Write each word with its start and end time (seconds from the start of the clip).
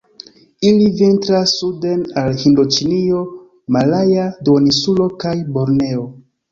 Ili 0.69 0.87
vintras 1.01 1.53
suden 1.59 2.01
al 2.23 2.39
Hindoĉinio, 2.45 3.23
Malaja 3.79 4.29
Duoninsulo 4.51 5.11
kaj 5.25 5.41
Borneo. 5.59 6.13